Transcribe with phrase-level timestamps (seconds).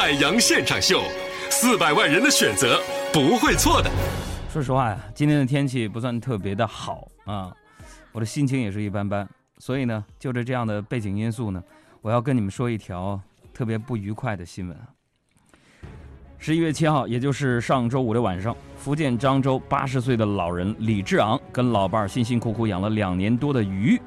[0.00, 1.02] 海洋现场秀，
[1.50, 2.80] 四百万人的选择
[3.12, 3.90] 不会错的。
[4.50, 7.52] 说实话呀，今天的天气不算特别的好啊，
[8.10, 9.28] 我的心情也是一般般。
[9.58, 11.62] 所以呢，就着这样的背景因素呢，
[12.00, 13.20] 我要跟你们说一条
[13.52, 14.76] 特别不愉快的新闻。
[16.38, 24.00] 十一月七号，也就是上周五的晚上，福建漳州八十岁的老人李志昂跟老伴儿辛辛苦苦养了两年多的鱼，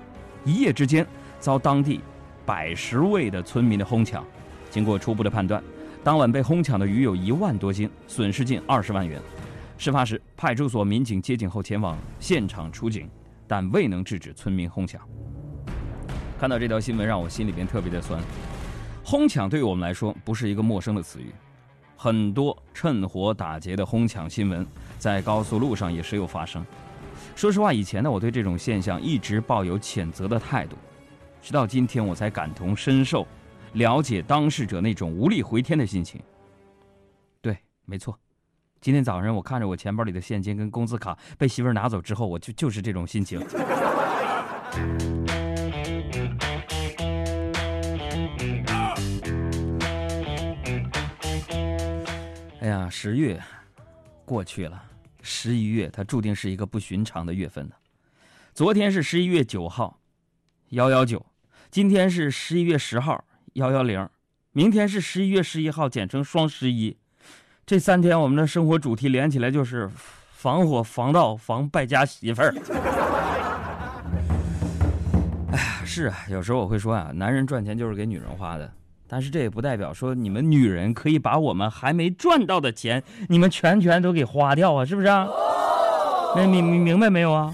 [0.43, 1.05] 一夜之间
[1.39, 2.01] 遭当地
[2.47, 4.25] 百十位的村民的哄抢。
[4.71, 5.63] 经过初步的判断，
[6.03, 9.21] 当晚被哄抢的鱼有一万多斤，损失近二十万元。
[9.77, 13.09] 事发时，派出所民警接警后前往现场出警，
[13.47, 15.01] 但未能制止村民哄抢。
[16.37, 18.21] 看到这条新闻，让我心里边特别的酸。
[19.01, 21.31] 哄抢对于我们来说不是一个陌生的词语，
[21.95, 26.65] 很多趁火打劫的哄抢新闻在高速路上也时有发生。
[27.33, 30.75] 说实话，以前呢，我对这种现象一直抱有谴责的态度，
[31.41, 33.25] 直到今天我才感同身受。
[33.73, 36.21] 了解当事者那种无力回天的心情。
[37.41, 38.17] 对，没错，
[38.79, 43.39] 今天早上我看着我钱包里的现金跟工资卡被媳妇儿拿走之后，我就就是这种心情。
[52.59, 53.41] 哎呀，十月
[54.23, 54.83] 过去了，
[55.23, 57.75] 十一月它注定是一个不寻常的月份呢。
[58.53, 59.99] 昨天是十一月九号，
[60.69, 61.25] 幺幺九，
[61.71, 63.25] 今天是十一月十号。
[63.53, 64.09] 幺幺零，
[64.51, 66.97] 明天是十一月十一号，简称双十一。
[67.67, 69.87] 这三天我们的生活主题连起来就是
[70.31, 72.51] 防火、防盗、防败家媳妇儿。
[75.53, 78.73] 哎呀，是啊，有时候我会说啊，男人赚钱就是给女人花的，
[79.07, 85.27] 但是这也不代表说你们女人可以把我们还没赚到的钱，你们全全都给花掉啊，是不是啊？
[86.35, 87.53] 明明明白没有啊？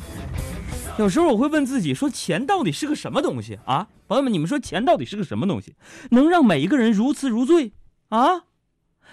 [1.00, 3.88] 有时候我会问自己，说钱到底是个什么东西啊？
[4.10, 5.74] 朋友们，你们说钱到底是个什么东西，
[6.12, 7.72] 能让每一个人如痴如醉
[8.10, 8.44] 啊？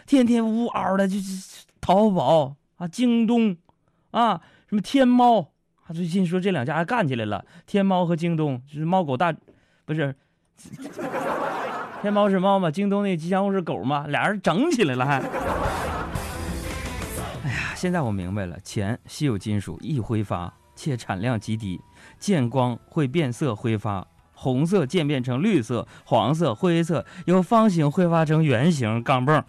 [0.04, 3.56] 天天呜嗷的，就是淘宝啊、京东
[4.10, 5.52] 啊、什么天猫
[5.86, 5.94] 啊。
[5.94, 9.32] 最近说这两家还干起来了，天猫和京东就是猫狗大，
[9.84, 10.16] 不是？
[12.02, 12.68] 天猫是猫嘛？
[12.68, 14.08] 京东那吉祥物是狗嘛？
[14.08, 15.20] 俩人整起来了还？
[17.44, 20.52] 哎呀，现在我明白了，钱稀有金属，易挥发。
[20.76, 21.80] 且产量极低，
[22.20, 29.42] 见光会变色挥发，红色渐变成绿色、黄色、灰色，由方形挥发成圆形钢镚。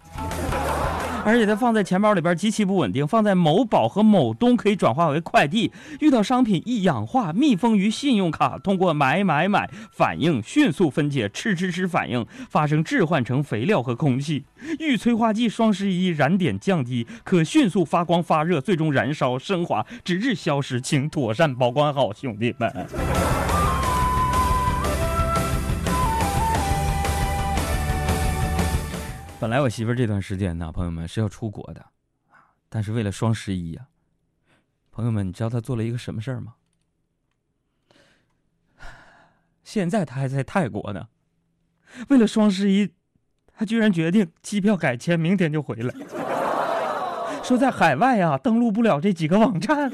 [1.28, 5.70] 而且它放在钱包里边极其不稳定，放在某宝和某东可以转化为快递。
[6.00, 14.46] 遇到商品易氧化，密封于信用卡，通过买买买反应迅速分解，吃吃吃反应发生置换成肥料和空气。
[14.78, 23.37] 遇催化剂双十一燃点降低，可迅速发光发热，最终燃烧升华，直至消失，请妥善保管好，兄弟们。
[29.40, 31.86] 本来我媳妇这段时间呢，朋友们是要出国的，
[32.68, 33.86] 但是为了双十一呀，
[34.90, 36.54] 朋友们，你知道她做了一个什么事儿吗？
[39.62, 41.06] 现在她还在泰国呢，
[42.08, 42.92] 为了双十一，
[43.52, 45.94] 她居然决定机票改签，明天就回来，
[47.44, 49.92] 说在海外啊登录不了这几个网站。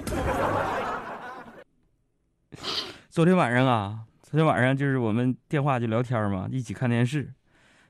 [3.10, 7.34] 昨天晚上啊，昨天晚上就是我们电话就聊天嘛，一起看电视。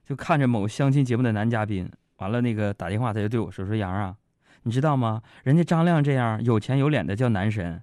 [0.07, 4.17] 就看着某相亲节目的男嘉宾，完了那个打电话，他就对我说：“说杨啊，
[4.65, 5.23] 你知道吗？
[5.45, 7.83] 人家张亮这样有钱有脸的叫男神，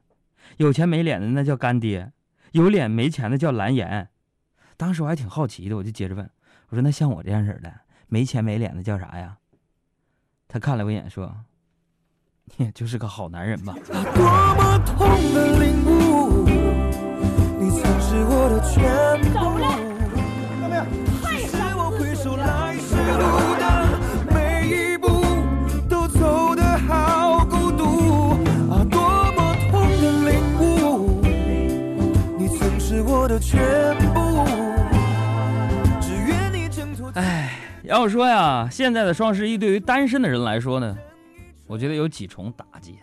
[0.57, 2.11] 有钱没脸的那叫干爹，
[2.51, 4.09] 有脸没钱的叫蓝颜。”
[4.77, 6.29] 当时我还挺好奇的，我就接着问
[6.69, 7.73] ：“我说那像我这样式的
[8.07, 9.37] 没钱没脸的叫啥呀？”
[10.47, 11.35] 他看了我一眼说
[12.57, 14.23] ：“你就是个好男人吧。”多
[14.55, 16.45] 么痛的领悟，
[17.59, 19.41] 你曾是我的全部。
[37.13, 40.97] 哎，要说呀，现在的双十一对于单身的人来说呢，
[41.67, 42.97] 我觉得有几重打击。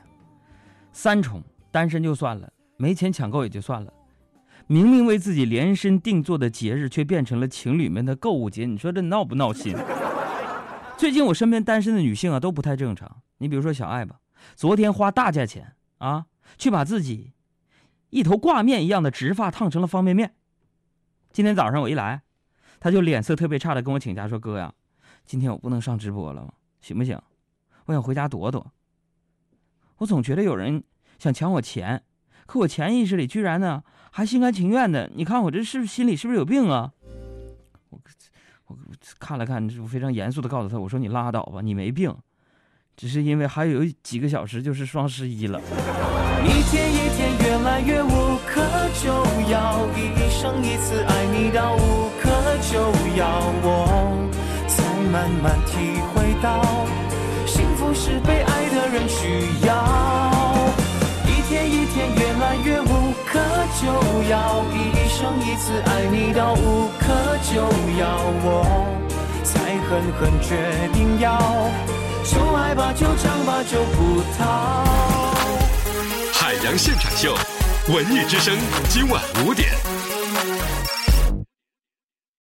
[0.93, 3.93] 三重，单身就算了，没钱抢购也就算了，
[4.67, 9.77] 明明为自己量身定做的节日，却变成了情侣们的购物节，你说这闹不闹心？
[10.97, 13.23] 最近我身边单身的女性啊，都不太正常。
[13.39, 14.17] 你比如说小爱吧，
[14.57, 16.25] 昨天花大价钱啊，
[16.57, 17.33] 去把自己
[18.11, 20.35] 一头挂面一样的直发烫成了方便面。
[21.33, 22.23] 今天早上我一来。
[22.81, 24.73] 他就脸色特别差的跟我请假说：“哥呀，
[25.27, 27.21] 今天我不能上直播了，行不行？
[27.87, 28.71] 我想回家躲躲。
[29.97, 30.85] 我总觉得有人
[31.19, 32.05] 想抢我钱，
[32.47, 33.83] 可我潜意识里居然呢
[34.13, 35.11] 还心甘情愿的。
[35.13, 36.93] 你看我这是不是心里是不是有病啊？”
[37.91, 37.99] 我
[38.67, 38.79] 我
[39.19, 42.17] 看了看，我非常严肃的告诉他，我说你拉倒吧，你没病，
[42.97, 45.61] 只是因为还有几个小时就是双十一了。
[46.45, 48.63] 一天一天越来越无可
[49.03, 49.13] 救
[49.51, 52.31] 药，一生一次爱你到无可
[52.71, 52.79] 救
[53.17, 53.27] 药，
[53.63, 53.67] 我
[54.67, 56.63] 才慢慢体会到，
[57.47, 59.73] 幸福是被爱的人需要。
[61.27, 63.41] 一天一天越来越无可
[63.81, 63.87] 救
[64.31, 67.07] 药，一生一次爱你到无可
[67.51, 67.63] 救
[67.99, 68.47] 药，我
[69.43, 71.39] 才狠狠决定要，
[72.25, 75.08] 就爱吧，就唱吧，就不逃。
[76.77, 77.37] 现场秀，
[77.89, 79.71] 文艺之声，今晚五点。